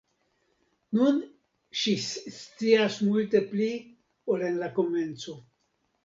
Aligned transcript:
Nun 0.99 1.17
ŝi 1.81 1.91
scias 2.37 2.97
multe 3.09 3.41
pli 3.51 3.67
ol 4.37 4.47
en 4.47 4.57
la 4.63 4.71
komenco. 4.79 5.35